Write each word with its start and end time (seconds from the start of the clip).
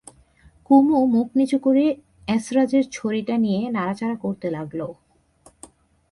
কুমু 0.69 0.97
মুখ 1.05 1.27
নিচু 1.35 1.57
করে 1.59 1.85
এসরাজের 2.27 2.83
ছড়িটা 2.91 3.35
নিয়ে 3.37 3.61
নাড়াচাড়া 3.69 4.15
করতে 4.15 4.47
লাগল। 4.51 4.81